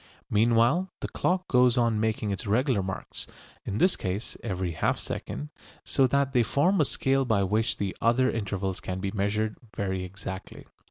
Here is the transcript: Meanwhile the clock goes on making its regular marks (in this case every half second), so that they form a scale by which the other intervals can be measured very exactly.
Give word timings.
Meanwhile 0.31 0.89
the 1.01 1.07
clock 1.09 1.47
goes 1.47 1.77
on 1.77 1.99
making 1.99 2.31
its 2.31 2.47
regular 2.47 2.81
marks 2.81 3.27
(in 3.65 3.77
this 3.77 3.95
case 3.95 4.35
every 4.43 4.71
half 4.71 4.97
second), 4.97 5.49
so 5.83 6.07
that 6.07 6.33
they 6.33 6.41
form 6.41 6.81
a 6.81 6.85
scale 6.85 7.23
by 7.23 7.43
which 7.43 7.77
the 7.77 7.95
other 8.01 8.27
intervals 8.27 8.79
can 8.79 8.99
be 8.99 9.11
measured 9.11 9.57
very 9.75 10.03
exactly. 10.03 10.65